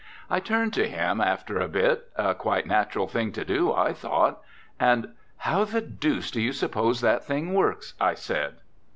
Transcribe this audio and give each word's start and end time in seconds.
I 0.31 0.39
turned 0.39 0.73
to 0.73 0.89
him 0.89 1.21
after 1.21 1.59
a 1.59 1.67
hit 1.67 2.09
a 2.15 2.33
quite 2.33 2.65
natural 2.65 3.07
thing 3.07 3.31
to 3.33 3.45
do, 3.45 3.71
I 3.71 3.93
thought 3.93 4.41
and, 4.79 5.09
"How 5.37 5.63
the 5.63 5.79
deuce 5.79 6.31
do 6.31 6.41
you 6.41 6.53
suppose 6.53 7.01
that 7.01 7.23
thing 7.23 7.53
works?" 7.53 7.93
I 8.01 8.15
said. 8.15 8.55